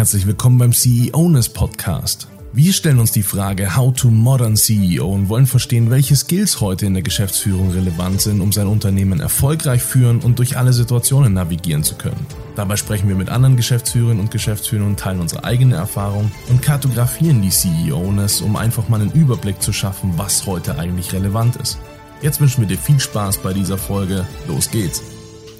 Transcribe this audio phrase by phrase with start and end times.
[0.00, 2.26] Herzlich willkommen beim CEOness Podcast.
[2.54, 6.86] Wir stellen uns die Frage How to Modern CEO und wollen verstehen, welche Skills heute
[6.86, 11.84] in der Geschäftsführung relevant sind, um sein Unternehmen erfolgreich führen und durch alle Situationen navigieren
[11.84, 12.26] zu können.
[12.56, 17.50] Dabei sprechen wir mit anderen Geschäftsführerinnen und Geschäftsführern, teilen unsere eigene Erfahrung und kartografieren die
[17.50, 21.78] CEOness, um einfach mal einen Überblick zu schaffen, was heute eigentlich relevant ist.
[22.22, 24.26] Jetzt wünschen wir dir viel Spaß bei dieser Folge.
[24.48, 25.02] Los geht's!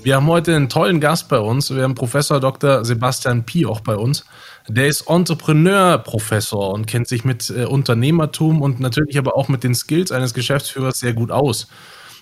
[0.02, 1.74] Wir haben heute einen tollen Gast bei uns.
[1.74, 2.86] Wir haben Professor Dr.
[2.86, 4.24] Sebastian Pi auch bei uns.
[4.66, 9.74] Der ist Entrepreneur-Professor und kennt sich mit äh, Unternehmertum und natürlich aber auch mit den
[9.74, 11.68] Skills eines Geschäftsführers sehr gut aus.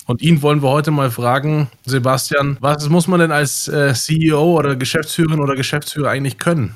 [0.06, 4.58] Und ihn wollen wir heute mal fragen, Sebastian, was muss man denn als äh, CEO
[4.58, 6.74] oder Geschäftsführerin oder Geschäftsführer eigentlich können?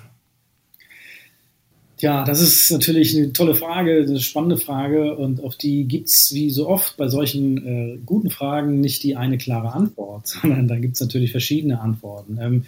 [2.03, 6.35] Ja, das ist natürlich eine tolle Frage, eine spannende Frage und auf die gibt es
[6.35, 10.79] wie so oft bei solchen äh, guten Fragen nicht die eine klare Antwort, sondern da
[10.79, 12.39] gibt es natürlich verschiedene Antworten.
[12.41, 12.65] Ähm,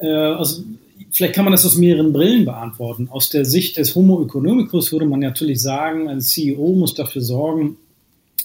[0.00, 0.62] äh, aus,
[1.10, 3.08] vielleicht kann man das aus mehreren Brillen beantworten.
[3.10, 7.78] Aus der Sicht des Homo economicus würde man natürlich sagen, ein CEO muss dafür sorgen,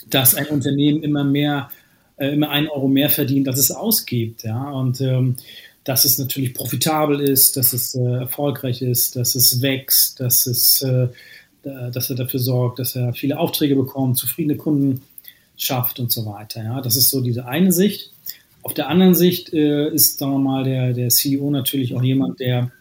[0.10, 1.70] dass ein Unternehmen immer mehr,
[2.16, 4.46] äh, immer einen Euro mehr verdient, als es ausgibt.
[4.46, 4.72] Ja?
[4.72, 5.36] Und ähm,
[5.84, 10.82] dass es natürlich profitabel ist, dass es äh, erfolgreich ist, dass es wächst, dass, es,
[10.84, 11.08] äh,
[11.64, 15.02] dass er dafür sorgt, dass er viele Aufträge bekommt, zufriedene Kunden
[15.58, 16.64] schafft und so weiter.
[16.64, 16.82] Ja?
[16.82, 18.12] Das ist so diese eine Sicht.
[18.64, 22.72] Auf der anderen Sicht äh, ist, sagen mal, der, der CEO natürlich auch jemand, der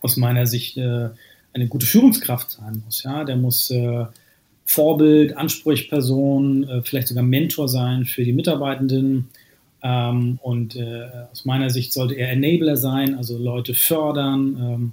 [0.00, 1.10] aus meiner Sicht äh,
[1.52, 3.02] eine gute Führungskraft sein muss.
[3.02, 3.24] Ja?
[3.24, 4.06] Der muss äh,
[4.64, 9.28] Vorbild, Ansprechperson, äh, vielleicht sogar Mentor sein für die Mitarbeitenden
[9.84, 14.92] ähm, und äh, aus meiner Sicht sollte er Enabler sein, also Leute fördern ähm,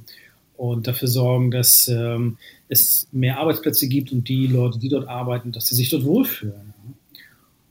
[0.57, 5.53] und dafür sorgen, dass ähm, es mehr Arbeitsplätze gibt und die Leute, die dort arbeiten,
[5.53, 6.73] dass sie sich dort wohlfühlen.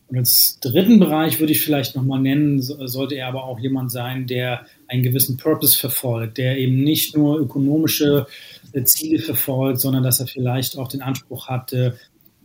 [0.08, 4.26] Und als dritten Bereich würde ich vielleicht nochmal nennen, sollte er aber auch jemand sein,
[4.26, 8.26] der einen gewissen Purpose verfolgt, der eben nicht nur ökonomische
[8.72, 11.74] äh, Ziele verfolgt, sondern dass er vielleicht auch den Anspruch hat,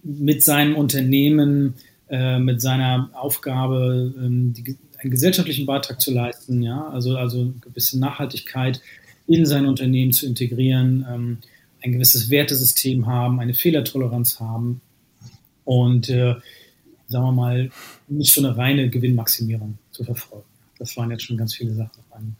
[0.03, 1.75] mit seinem Unternehmen
[2.09, 7.53] äh, mit seiner Aufgabe, ähm, die, einen gesellschaftlichen Beitrag zu leisten, ja, also, also eine
[7.61, 8.81] gewisse Nachhaltigkeit
[9.27, 11.37] in sein Unternehmen zu integrieren, ähm,
[11.83, 14.81] ein gewisses Wertesystem haben, eine Fehlertoleranz haben
[15.63, 16.35] und, äh,
[17.07, 17.69] sagen wir mal,
[18.07, 20.45] nicht so eine reine Gewinnmaximierung zu verfolgen.
[20.79, 22.35] Das waren jetzt schon ganz viele Sachen.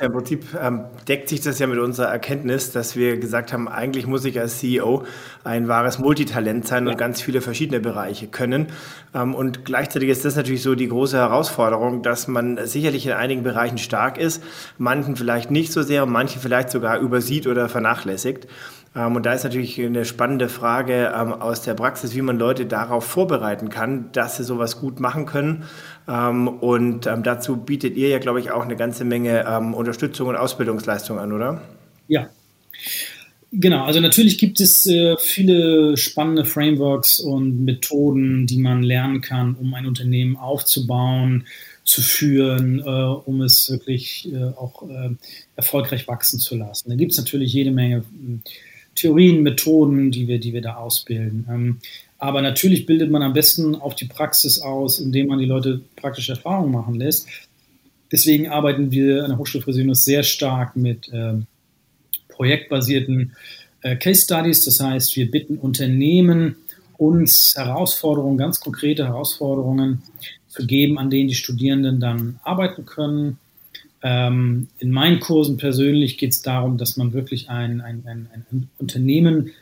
[0.00, 4.06] Im Prinzip ähm, deckt sich das ja mit unserer Erkenntnis, dass wir gesagt haben, eigentlich
[4.06, 5.04] muss ich als CEO
[5.44, 8.68] ein wahres Multitalent sein und ganz viele verschiedene Bereiche können.
[9.14, 13.42] Ähm, und gleichzeitig ist das natürlich so die große Herausforderung, dass man sicherlich in einigen
[13.42, 14.42] Bereichen stark ist,
[14.78, 18.46] manchen vielleicht nicht so sehr und manche vielleicht sogar übersieht oder vernachlässigt.
[18.94, 22.66] Ähm, und da ist natürlich eine spannende Frage ähm, aus der Praxis, wie man Leute
[22.66, 25.64] darauf vorbereiten kann, dass sie sowas gut machen können.
[26.08, 31.18] Ähm, und dazu bietet ihr ja, glaube ich, auch eine ganze Menge Unterstützung und Ausbildungsleistung
[31.18, 31.62] an, oder?
[32.08, 32.28] Ja.
[33.54, 39.54] Genau, also natürlich gibt es äh, viele spannende Frameworks und Methoden, die man lernen kann,
[39.56, 41.46] um ein Unternehmen aufzubauen,
[41.84, 45.10] zu führen, äh, um es wirklich äh, auch äh,
[45.54, 46.88] erfolgreich wachsen zu lassen.
[46.88, 48.04] Da gibt es natürlich jede Menge
[48.94, 51.46] Theorien, Methoden, die wir, die wir da ausbilden.
[51.50, 51.78] Ähm,
[52.22, 56.32] aber natürlich bildet man am besten auf die Praxis aus, indem man die Leute praktische
[56.32, 57.26] Erfahrungen machen lässt.
[58.12, 61.34] Deswegen arbeiten wir an der Hochschule Fresenius sehr stark mit äh,
[62.28, 63.32] projektbasierten
[63.80, 64.64] äh, Case Studies.
[64.64, 66.54] Das heißt, wir bitten Unternehmen,
[66.96, 70.02] uns Herausforderungen, ganz konkrete Herausforderungen
[70.46, 73.38] zu geben, an denen die Studierenden dann arbeiten können
[74.04, 78.68] ähm, in meinen Kursen persönlich geht es darum, dass man wirklich ein, ein, ein, ein,
[78.78, 79.52] Unternehmen,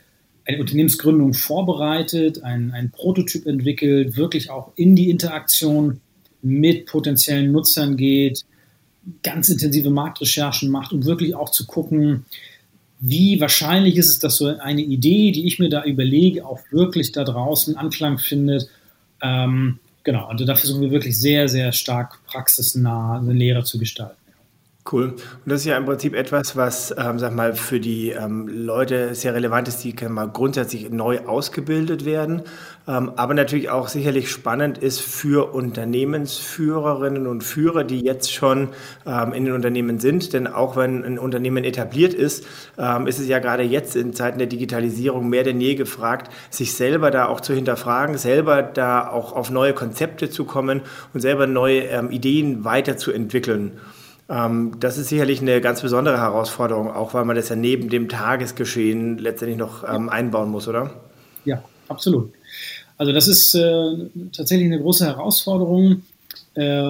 [0.47, 6.01] eine Unternehmensgründung vorbereitet, ein, ein Prototyp entwickelt, wirklich auch in die Interaktion
[6.43, 8.45] mit potenziellen Nutzern geht,
[9.23, 12.25] ganz intensive Marktrecherchen macht, um wirklich auch zu gucken,
[13.01, 17.12] wie wahrscheinlich ist es, dass so eine Idee, die ich mir da überlege, auch wirklich
[17.12, 18.69] da draußen Anklang findet.
[19.22, 24.19] Ähm, genau, also da versuchen wir wirklich sehr, sehr stark praxisnah eine Lehre zu gestalten.
[24.91, 25.05] Cool.
[25.05, 29.15] Und das ist ja im Prinzip etwas, was, ähm, sag mal, für die ähm, Leute
[29.15, 32.42] sehr relevant ist, die mal grundsätzlich neu ausgebildet werden,
[32.89, 38.71] ähm, aber natürlich auch sicherlich spannend ist für Unternehmensführerinnen und Führer, die jetzt schon
[39.07, 40.33] ähm, in den Unternehmen sind.
[40.33, 42.45] Denn auch wenn ein Unternehmen etabliert ist,
[42.77, 46.75] ähm, ist es ja gerade jetzt in Zeiten der Digitalisierung mehr denn je gefragt, sich
[46.75, 50.81] selber da auch zu hinterfragen, selber da auch auf neue Konzepte zu kommen
[51.15, 53.78] und selber neue ähm, Ideen weiterzuentwickeln.
[54.30, 58.09] Ähm, das ist sicherlich eine ganz besondere Herausforderung, auch weil man das ja neben dem
[58.09, 60.92] Tagesgeschehen letztendlich noch ähm, einbauen muss, oder?
[61.44, 62.32] Ja, absolut.
[62.97, 63.97] Also das ist äh,
[64.32, 66.03] tatsächlich eine große Herausforderung,
[66.54, 66.82] äh,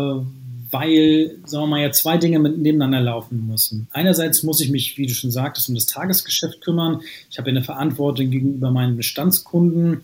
[0.72, 3.88] weil, sagen wir mal, ja zwei Dinge nebeneinander laufen müssen.
[3.92, 7.00] Einerseits muss ich mich, wie du schon sagtest, um das Tagesgeschäft kümmern.
[7.30, 10.02] Ich habe eine Verantwortung gegenüber meinen Bestandskunden.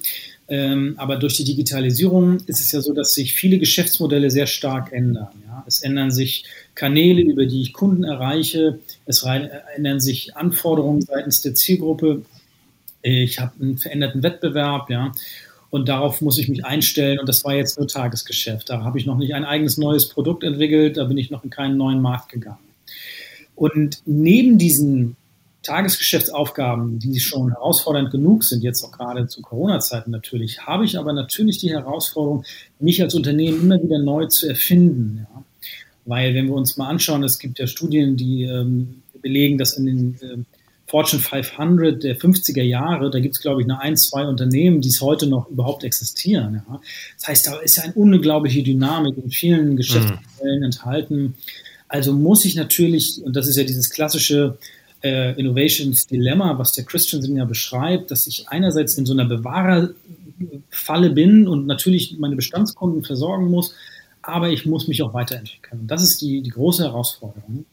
[0.48, 4.92] Ähm, aber durch die Digitalisierung ist es ja so, dass sich viele Geschäftsmodelle sehr stark
[4.92, 5.28] ändern.
[5.46, 5.64] Ja?
[5.66, 6.44] Es ändern sich
[6.74, 8.78] Kanäle, über die ich Kunden erreiche.
[9.06, 9.24] Es
[9.76, 12.22] ändern sich Anforderungen seitens der Zielgruppe.
[13.02, 14.88] Ich habe einen veränderten Wettbewerb.
[14.88, 15.12] Ja?
[15.70, 17.18] Und darauf muss ich mich einstellen.
[17.18, 18.70] Und das war jetzt nur Tagesgeschäft.
[18.70, 20.96] Da habe ich noch nicht ein eigenes neues Produkt entwickelt.
[20.96, 22.58] Da bin ich noch in keinen neuen Markt gegangen.
[23.56, 25.16] Und neben diesen
[25.66, 31.12] Tagesgeschäftsaufgaben, die schon herausfordernd genug sind, jetzt auch gerade zu Corona-Zeiten natürlich, habe ich aber
[31.12, 32.44] natürlich die Herausforderung,
[32.78, 35.26] mich als Unternehmen immer wieder neu zu erfinden.
[35.28, 35.44] Ja.
[36.04, 39.86] Weil wenn wir uns mal anschauen, es gibt ja Studien, die ähm, belegen, dass in
[39.86, 40.44] den äh,
[40.86, 44.88] Fortune 500 der 50er Jahre, da gibt es, glaube ich, nur ein, zwei Unternehmen, die
[44.88, 46.62] es heute noch überhaupt existieren.
[46.68, 46.80] Ja.
[47.18, 50.64] Das heißt, da ist ja eine unglaubliche Dynamik in vielen Geschäftsmodellen mhm.
[50.64, 51.34] enthalten.
[51.88, 54.58] Also muss ich natürlich, und das ist ja dieses klassische
[55.06, 61.10] äh, Innovations Dilemma, was der Christensen ja beschreibt, dass ich einerseits in so einer Bewahrerfalle
[61.10, 63.74] bin und natürlich meine Bestandskunden versorgen muss,
[64.22, 65.86] aber ich muss mich auch weiterentwickeln.
[65.86, 67.64] Das ist die, die große Herausforderung.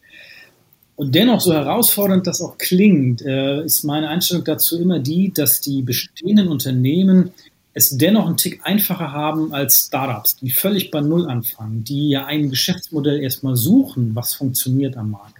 [0.95, 5.59] Und dennoch, so herausfordernd das auch klingt, äh, ist meine Einstellung dazu immer die, dass
[5.59, 7.31] die bestehenden Unternehmen
[7.73, 12.25] es dennoch einen Tick einfacher haben als Startups, die völlig bei Null anfangen, die ja
[12.25, 15.33] ein Geschäftsmodell erstmal suchen, was funktioniert am Markt.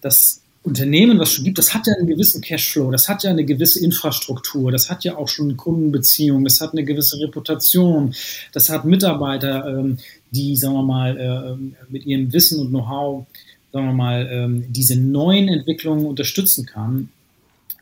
[0.00, 3.46] Das Unternehmen, was schon gibt, das hat ja einen gewissen Cashflow, das hat ja eine
[3.46, 8.14] gewisse Infrastruktur, das hat ja auch schon Kundenbeziehungen, das hat eine gewisse Reputation,
[8.52, 9.96] das hat Mitarbeiter, ähm,
[10.30, 13.26] die, sagen wir mal, äh, mit ihrem Wissen und Know-how,
[13.72, 17.08] sagen wir mal, ähm, diese neuen Entwicklungen unterstützen kann.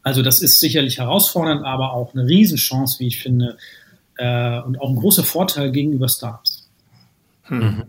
[0.04, 3.58] Also das ist sicherlich herausfordernd, aber auch eine Riesenchance, wie ich finde,
[4.18, 6.68] äh, und auch ein großer Vorteil gegenüber Startups.
[7.48, 7.82] Mhm.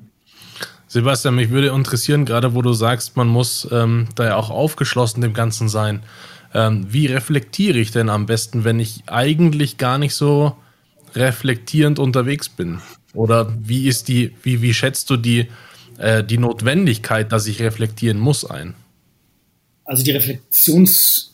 [0.89, 5.21] Sebastian, mich würde interessieren, gerade wo du sagst, man muss ähm, da ja auch aufgeschlossen
[5.21, 6.01] dem Ganzen sein.
[6.51, 10.57] Ähm, wie reflektiere ich denn am besten, wenn ich eigentlich gar nicht so
[11.13, 12.81] reflektierend unterwegs bin?
[13.13, 15.47] Oder wie ist die, wie, wie schätzt du die,
[15.99, 18.73] äh, die Notwendigkeit, dass ich reflektieren muss, ein?
[19.85, 21.29] Also die Reflexions-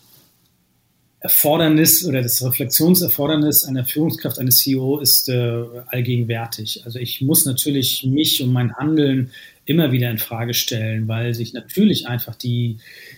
[1.25, 6.83] Erfordernis oder das Reflexionserfordernis einer Führungskraft, eines CEO ist äh, allgegenwärtig.
[6.85, 9.31] Also ich muss natürlich mich und mein Handeln
[9.65, 12.77] immer wieder in Frage stellen, weil sich natürlich einfach die,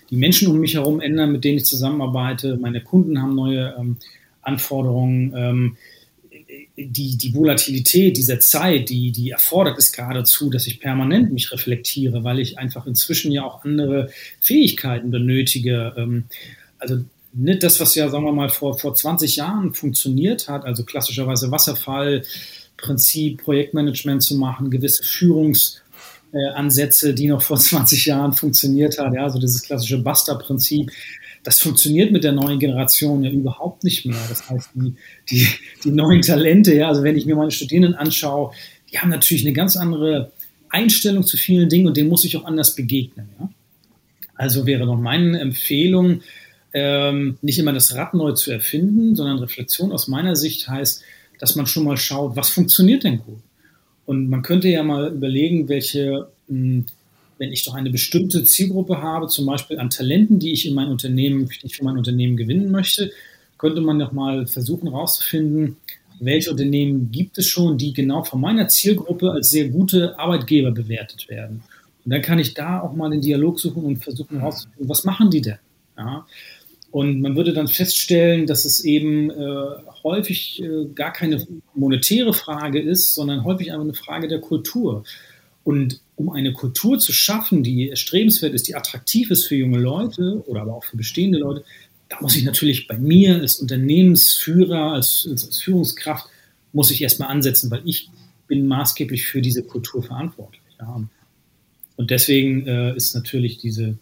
[0.09, 2.55] die Menschen um mich herum ändern, mit denen ich zusammenarbeite.
[2.55, 3.97] Meine Kunden haben neue ähm,
[4.41, 5.33] Anforderungen.
[5.35, 5.77] Ähm,
[6.77, 12.23] die, die Volatilität dieser Zeit, die, die erfordert es geradezu, dass ich permanent mich reflektiere,
[12.23, 14.09] weil ich einfach inzwischen ja auch andere
[14.39, 15.93] Fähigkeiten benötige.
[15.97, 16.23] Ähm,
[16.79, 17.03] also
[17.37, 21.49] nicht das, was ja, sagen wir mal, vor, vor 20 Jahren funktioniert hat, also klassischerweise
[21.51, 29.39] Wasserfallprinzip, Projektmanagement zu machen, gewisse Führungsansätze, die noch vor 20 Jahren funktioniert hat, ja, also
[29.39, 30.91] dieses klassische Buster-Prinzip,
[31.43, 34.19] das funktioniert mit der neuen Generation ja überhaupt nicht mehr.
[34.27, 34.95] Das heißt, die,
[35.29, 35.47] die,
[35.83, 38.51] die neuen Talente, ja, also wenn ich mir meine Studierenden anschaue,
[38.91, 40.33] die haben natürlich eine ganz andere
[40.69, 43.29] Einstellung zu vielen Dingen und denen muss ich auch anders begegnen.
[43.39, 43.49] Ja?
[44.35, 46.21] Also wäre noch meine Empfehlung,
[46.73, 51.03] ähm, nicht immer das Rad neu zu erfinden, sondern Reflexion aus meiner Sicht heißt,
[51.39, 53.39] dass man schon mal schaut, was funktioniert denn gut?
[54.05, 56.85] Und man könnte ja mal überlegen, welche, mh, hm,
[57.39, 60.87] wenn ich doch eine bestimmte Zielgruppe habe, zum Beispiel an Talenten, die ich in mein
[60.87, 63.11] Unternehmen, die ich für mein Unternehmen gewinnen möchte,
[63.59, 65.77] könnte man doch mal versuchen herauszufinden,
[66.19, 71.29] welche Unternehmen gibt es schon, die genau von meiner Zielgruppe als sehr gute Arbeitgeber bewertet
[71.29, 71.61] werden.
[72.05, 75.29] Und dann kann ich da auch mal den Dialog suchen und versuchen herauszufinden, was machen
[75.29, 75.59] die denn?
[75.97, 76.25] Ja?
[76.89, 79.65] Und man würde dann feststellen, dass es eben äh,
[80.03, 85.03] häufig äh, gar keine monetäre Frage ist, sondern häufig einfach eine Frage der Kultur.
[85.63, 90.41] Und um eine Kultur zu schaffen, die erstrebenswert ist, die attraktiv ist für junge Leute
[90.47, 91.65] oder aber auch für bestehende Leute,
[92.09, 96.27] da muss ich natürlich bei mir als Unternehmensführer, als, als, Führungskraft,
[96.71, 98.09] muss ich erstmal ansetzen, weil ich
[98.47, 100.61] bin maßgeblich für diese Kultur verantwortlich.
[100.79, 101.05] Ja.
[101.97, 103.97] Und deswegen äh, ist natürlich diese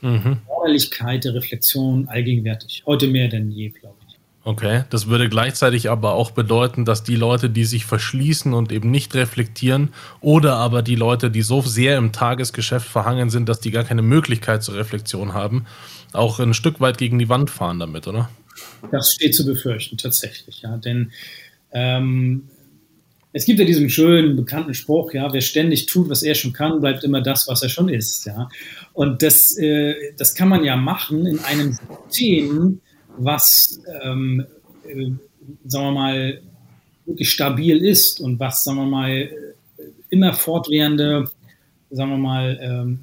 [0.00, 0.38] mhm.
[0.46, 2.82] Erforderlichkeit der Reflexion allgegenwärtig.
[2.86, 4.18] Heute mehr denn je, glaube ich.
[4.44, 8.90] Okay, das würde gleichzeitig aber auch bedeuten, dass die Leute, die sich verschließen und eben
[8.90, 9.90] nicht reflektieren,
[10.22, 14.00] oder aber die Leute, die so sehr im Tagesgeschäft verhangen sind, dass die gar keine
[14.00, 15.66] Möglichkeit zur Reflexion haben,
[16.14, 18.30] auch ein Stück weit gegen die Wand fahren damit, oder?
[18.90, 20.78] Das steht zu befürchten, tatsächlich, ja.
[20.78, 21.12] Denn
[21.72, 22.48] ähm,
[23.38, 26.80] es gibt ja diesen schönen, bekannten Spruch, ja, wer ständig tut, was er schon kann,
[26.80, 28.48] bleibt immer das, was er schon ist, ja.
[28.92, 31.78] Und das, äh, das kann man ja machen in einem
[32.08, 32.80] System,
[33.16, 34.46] was, ähm,
[34.86, 35.10] äh,
[35.66, 36.40] sagen wir mal,
[37.06, 39.30] wirklich stabil ist und was, sagen wir mal,
[40.10, 41.30] immer fortwährende
[41.90, 42.98] sagen wir mal, ähm,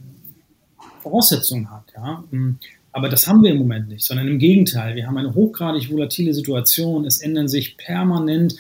[1.01, 1.94] Voraussetzungen hat.
[1.96, 2.24] Ja?
[2.30, 2.58] Hm,
[2.92, 4.96] aber das haben wir im Moment nicht, sondern im Gegenteil.
[4.96, 7.06] Wir haben eine hochgradig volatile Situation.
[7.06, 8.56] Es ändern sich permanent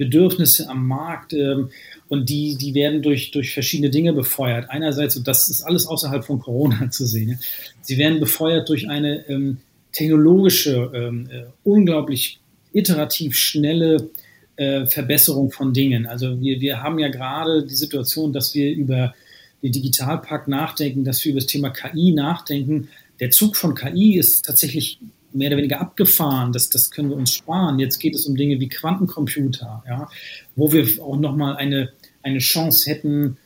[0.00, 1.68] Bedürfnisse am Markt ähm,
[2.08, 4.70] und die, die werden durch, durch verschiedene Dinge befeuert.
[4.70, 7.36] Einerseits, und das ist alles außerhalb von Corona zu sehen, ja?
[7.82, 9.58] sie werden befeuert durch eine ähm,
[9.92, 12.40] technologische, ähm, äh, unglaublich
[12.72, 14.08] iterativ schnelle
[14.56, 16.06] äh, Verbesserung von Dingen.
[16.06, 19.14] Also wir, wir haben ja gerade die Situation, dass wir über
[19.62, 22.88] den Digitalpakt nachdenken, dass wir über das Thema KI nachdenken.
[23.20, 24.98] Der Zug von KI ist tatsächlich
[25.32, 26.52] mehr oder weniger abgefahren.
[26.52, 27.78] Das, das können wir uns sparen.
[27.78, 30.08] Jetzt geht es um Dinge wie Quantencomputer, ja,
[30.56, 31.90] wo wir auch nochmal eine,
[32.22, 33.36] eine Chance hätten,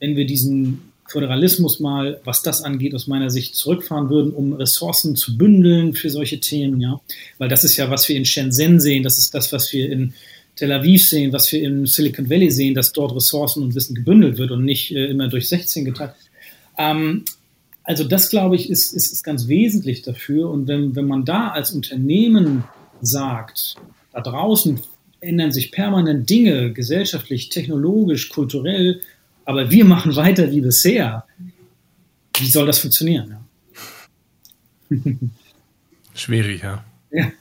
[0.00, 5.14] wenn wir diesen Föderalismus mal, was das angeht, aus meiner Sicht zurückfahren würden, um Ressourcen
[5.14, 7.00] zu bündeln für solche Themen, ja.
[7.38, 10.14] Weil das ist ja, was wir in Shenzhen sehen, das ist das, was wir in
[10.56, 14.38] Tel Aviv sehen, was wir im Silicon Valley sehen, dass dort Ressourcen und Wissen gebündelt
[14.38, 16.14] wird und nicht äh, immer durch 16 geteilt.
[16.78, 17.24] Ähm,
[17.84, 20.50] also das, glaube ich, ist, ist, ist ganz wesentlich dafür.
[20.50, 22.64] Und wenn, wenn man da als Unternehmen
[23.00, 23.76] sagt,
[24.12, 24.80] da draußen
[25.20, 29.00] ändern sich permanent Dinge, gesellschaftlich, technologisch, kulturell,
[29.44, 31.24] aber wir machen weiter wie bisher,
[32.38, 33.36] wie soll das funktionieren?
[34.90, 34.98] Ja?
[36.14, 36.84] Schwierig, ja.
[37.10, 37.32] ja.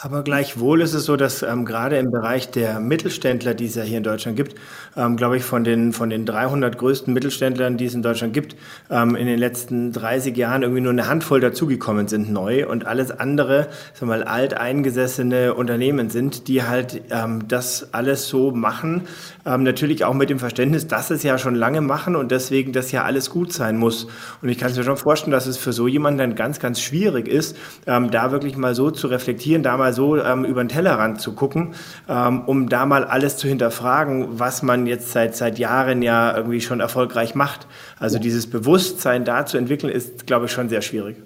[0.00, 3.82] Aber gleichwohl ist es so, dass ähm, gerade im Bereich der Mittelständler, die es ja
[3.82, 4.54] hier in Deutschland gibt,
[4.96, 8.54] ähm, glaube ich, von den, von den 300 größten Mittelständlern, die es in Deutschland gibt,
[8.90, 13.10] ähm, in den letzten 30 Jahren irgendwie nur eine Handvoll dazugekommen sind neu und alles
[13.10, 19.08] andere, sagen wir mal, alteingesessene Unternehmen sind, die halt ähm, das alles so machen,
[19.44, 22.92] ähm, natürlich auch mit dem Verständnis, dass es ja schon lange machen und deswegen das
[22.92, 24.06] ja alles gut sein muss.
[24.42, 26.80] Und ich kann es mir schon vorstellen, dass es für so jemanden dann ganz, ganz
[26.80, 27.56] schwierig ist,
[27.88, 31.32] ähm, da wirklich mal so zu reflektieren, damals mal so ähm, über den Tellerrand zu
[31.32, 31.74] gucken,
[32.08, 36.60] ähm, um da mal alles zu hinterfragen, was man jetzt seit, seit Jahren ja irgendwie
[36.60, 37.66] schon erfolgreich macht.
[37.98, 38.22] Also ja.
[38.22, 41.16] dieses Bewusstsein da zu entwickeln, ist, glaube ich, schon sehr schwierig.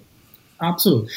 [0.59, 1.09] Absolut.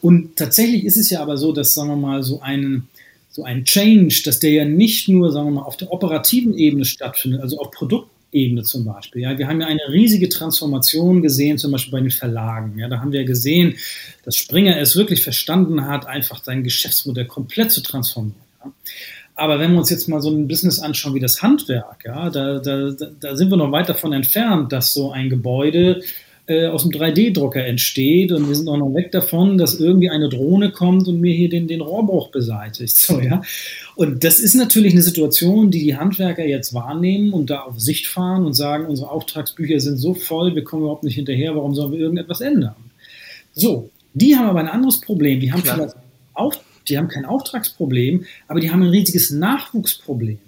[0.00, 2.88] Und tatsächlich ist es ja aber so, dass, sagen wir mal, so ein,
[3.30, 6.84] so ein Change, dass der ja nicht nur, sagen wir mal, auf der operativen Ebene
[6.84, 9.22] stattfindet, also auf Produkt Ebene zum Beispiel.
[9.22, 12.78] Ja, wir haben ja eine riesige Transformation gesehen, zum Beispiel bei den Verlagen.
[12.78, 13.76] Ja, da haben wir gesehen,
[14.24, 18.40] dass Springer es wirklich verstanden hat, einfach sein Geschäftsmodell komplett zu transformieren.
[18.64, 18.72] Ja.
[19.36, 22.58] Aber wenn wir uns jetzt mal so ein Business anschauen wie das Handwerk, ja, da,
[22.58, 26.02] da, da sind wir noch weit davon entfernt, dass so ein Gebäude
[26.46, 30.28] äh, aus dem 3D-Drucker entsteht und wir sind auch noch weg davon, dass irgendwie eine
[30.28, 32.96] Drohne kommt und mir hier den, den Rohrbruch beseitigt.
[33.04, 33.42] So, ja.
[33.96, 38.06] Und das ist natürlich eine Situation, die die Handwerker jetzt wahrnehmen und da auf Sicht
[38.06, 41.92] fahren und sagen, unsere Auftragsbücher sind so voll, wir kommen überhaupt nicht hinterher, warum sollen
[41.92, 42.76] wir irgendetwas ändern?
[43.52, 45.40] So, die haben aber ein anderes Problem.
[45.40, 45.76] Die haben Klar.
[45.76, 45.96] vielleicht
[46.32, 46.54] auch,
[46.88, 50.38] die haben kein Auftragsproblem, aber die haben ein riesiges Nachwuchsproblem.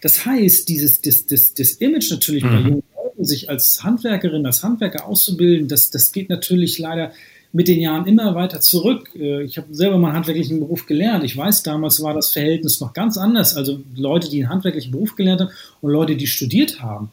[0.00, 2.48] Das heißt, dieses das, das, das Image natürlich mhm.
[2.48, 2.82] bei jungen
[3.18, 7.12] sich als Handwerkerin, als Handwerker auszubilden, das, das geht natürlich leider
[7.52, 9.10] mit den Jahren immer weiter zurück.
[9.14, 11.24] Äh, ich habe selber mal einen handwerklichen Beruf gelernt.
[11.24, 13.56] Ich weiß, damals war das Verhältnis noch ganz anders.
[13.56, 17.10] Also Leute, die einen handwerklichen Beruf gelernt haben und Leute, die studiert haben.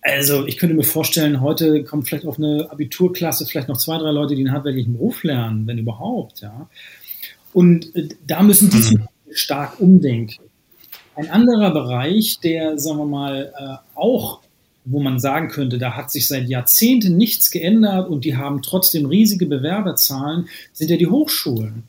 [0.00, 4.10] Also ich könnte mir vorstellen, heute kommt vielleicht auf eine Abiturklasse vielleicht noch zwei, drei
[4.10, 6.40] Leute, die einen handwerklichen Beruf lernen, wenn überhaupt.
[6.40, 6.68] Ja.
[7.52, 9.08] Und äh, da müssen die mhm.
[9.30, 10.42] stark umdenken.
[11.14, 14.40] Ein anderer Bereich, der, sagen wir mal, äh, auch
[14.90, 19.06] wo man sagen könnte, da hat sich seit Jahrzehnten nichts geändert und die haben trotzdem
[19.06, 21.84] riesige Bewerberzahlen, sind ja die Hochschulen.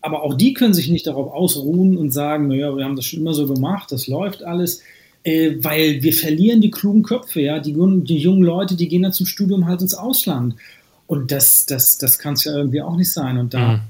[0.00, 3.20] Aber auch die können sich nicht darauf ausruhen und sagen, naja, wir haben das schon
[3.20, 4.82] immer so gemacht, das läuft alles,
[5.22, 7.74] äh, weil wir verlieren die klugen Köpfe, ja, die,
[8.04, 10.56] die jungen Leute, die gehen dann zum Studium halt ins Ausland.
[11.06, 13.38] Und das, das, das kann es ja irgendwie auch nicht sein.
[13.38, 13.80] Und da mhm.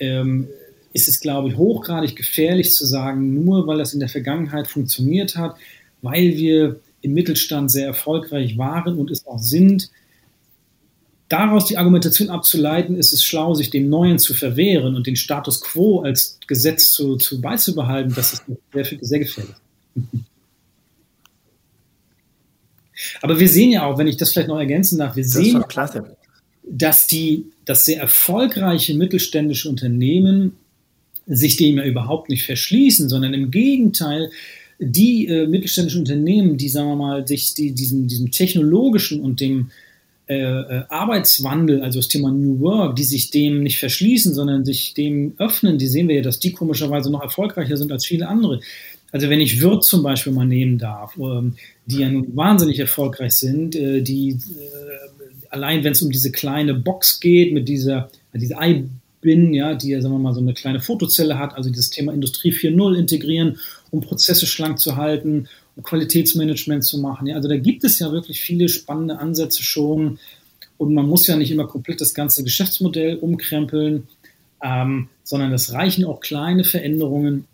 [0.00, 0.48] ähm,
[0.92, 5.36] ist es, glaube ich, hochgradig gefährlich zu sagen, nur weil das in der Vergangenheit funktioniert
[5.36, 5.56] hat,
[6.02, 9.90] weil wir im Mittelstand sehr erfolgreich waren und es auch sind.
[11.28, 15.60] Daraus die Argumentation abzuleiten, ist es schlau, sich dem Neuen zu verwehren und den Status
[15.60, 19.54] quo als Gesetz zu, zu beizubehalten, das ist sehr, sehr gefährlich.
[23.20, 25.64] Aber wir sehen ja auch, wenn ich das vielleicht noch ergänzen darf, wir sehen,
[26.64, 30.56] dass die, dass sehr erfolgreiche mittelständische Unternehmen
[31.26, 34.30] sich dem ja überhaupt nicht verschließen, sondern im Gegenteil
[34.82, 39.70] die äh, mittelständischen Unternehmen, die, sagen wir mal, sich die, diesem, diesem technologischen und dem
[40.28, 44.94] äh, äh, Arbeitswandel, also das Thema New Work, die sich dem nicht verschließen, sondern sich
[44.94, 48.60] dem öffnen, die sehen wir ja, dass die komischerweise noch erfolgreicher sind als viele andere.
[49.10, 51.54] Also wenn ich Wirt zum Beispiel mal nehmen darf, ähm,
[51.86, 56.74] die ja nun wahnsinnig erfolgreich sind, äh, die äh, allein wenn es um diese kleine
[56.74, 58.56] Box geht, mit dieser, diese
[59.20, 62.12] bin, ja, die ja, sagen wir mal, so eine kleine Fotozelle hat, also dieses Thema
[62.12, 63.58] Industrie 4.0 integrieren,
[63.92, 65.48] um Prozesse schlank zu halten
[65.80, 67.28] Qualitätsmanagement zu machen.
[67.28, 70.18] Ja, also da gibt es ja wirklich viele spannende Ansätze schon
[70.78, 74.08] und man muss ja nicht immer komplett das ganze Geschäftsmodell umkrempeln,
[74.62, 77.46] ähm, sondern es reichen auch kleine Veränderungen,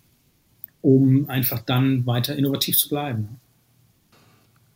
[0.81, 3.41] um einfach dann weiter innovativ zu bleiben.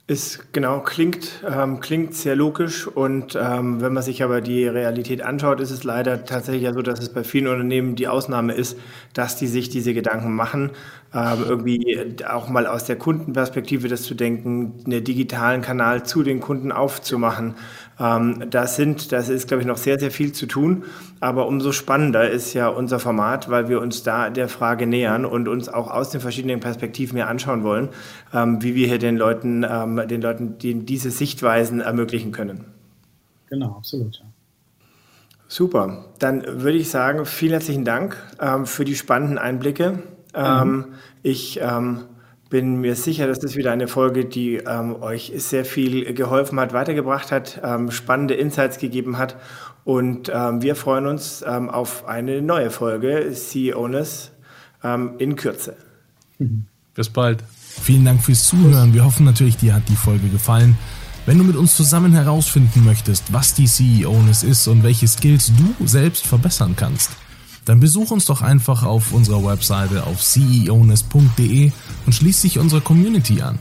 [0.09, 5.23] Ist genau, klingt, ähm, klingt sehr logisch und ähm, wenn man sich aber die Realität
[5.23, 8.77] anschaut, ist es leider tatsächlich so, dass es bei vielen Unternehmen die Ausnahme ist,
[9.15, 10.73] dass die sich diese Gedanken machen,
[11.15, 16.41] ähm, irgendwie auch mal aus der Kundenperspektive das zu denken, einen digitalen Kanal zu den
[16.41, 17.55] Kunden aufzumachen.
[18.03, 20.85] Ähm, das sind, das ist, glaube ich, noch sehr, sehr viel zu tun.
[21.21, 25.47] Aber umso spannender ist ja unser Format, weil wir uns da der Frage nähern und
[25.47, 27.91] uns auch aus den verschiedenen Perspektiven mehr anschauen wollen,
[28.35, 32.65] ähm, wie wir hier den Leuten, ähm, den Leuten die, diese Sichtweisen ermöglichen können.
[33.49, 34.17] Genau, absolut.
[34.17, 34.25] Ja.
[35.47, 36.07] Super.
[36.19, 40.03] Dann würde ich sagen, vielen herzlichen Dank ähm, für die spannenden Einblicke.
[40.35, 40.87] Mhm.
[41.23, 42.05] Ich ähm,
[42.53, 46.75] bin mir sicher, dass das wieder eine Folge, die ähm, euch sehr viel geholfen hat,
[46.75, 49.37] weitergebracht hat, ähm, spannende Insights gegeben hat.
[49.85, 54.33] Und ähm, wir freuen uns ähm, auf eine neue Folge CEOness
[54.85, 55.77] ähm, in Kürze.
[56.39, 56.67] Mhm.
[56.95, 57.43] Bis bald.
[57.59, 58.93] Vielen Dank fürs Zuhören.
[58.93, 60.77] Wir hoffen natürlich, dir hat die Folge gefallen.
[61.25, 65.87] Wenn du mit uns zusammen herausfinden möchtest, was die CEOness ist und welche Skills du
[65.87, 67.13] selbst verbessern kannst,
[67.65, 71.71] dann besuch uns doch einfach auf unserer Webseite auf ceoness.de
[72.07, 73.59] und schließ dich unserer Community an.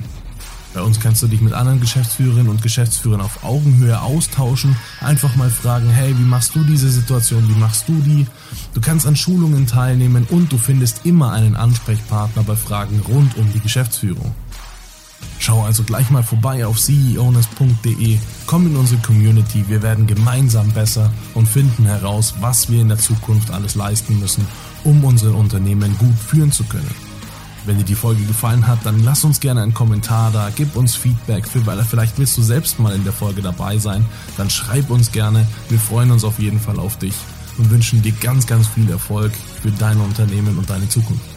[0.73, 5.49] Bei uns kannst du dich mit anderen Geschäftsführerinnen und Geschäftsführern auf Augenhöhe austauschen, einfach mal
[5.49, 8.25] fragen, hey, wie machst du diese Situation, wie machst du die?
[8.73, 13.51] Du kannst an Schulungen teilnehmen und du findest immer einen Ansprechpartner bei Fragen rund um
[13.51, 14.33] die Geschäftsführung.
[15.41, 21.11] Schau also gleich mal vorbei auf ceowness.de, komm in unsere Community, wir werden gemeinsam besser
[21.33, 24.45] und finden heraus, was wir in der Zukunft alles leisten müssen,
[24.83, 26.93] um unsere Unternehmen gut führen zu können.
[27.65, 30.93] Wenn dir die Folge gefallen hat, dann lass uns gerne einen Kommentar da, gib uns
[30.93, 34.05] Feedback, weil vielleicht willst du selbst mal in der Folge dabei sein,
[34.37, 37.15] dann schreib uns gerne, wir freuen uns auf jeden Fall auf dich
[37.57, 39.31] und wünschen dir ganz, ganz viel Erfolg
[39.63, 41.30] für dein Unternehmen und deine Zukunft.